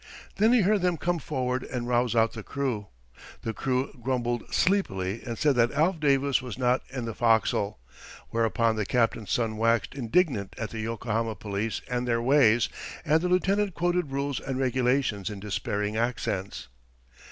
[0.37, 2.87] Then he heard them come forward and rouse out the crew.
[3.43, 7.77] The crew grumbled sleepily and said that Alf Davis was not in the forecastle;
[8.31, 12.67] whereupon the captain's son waxed indignant at the Yokohama police and their ways,
[13.05, 16.67] and the lieutenant quoted rules and regulations in despairing accents.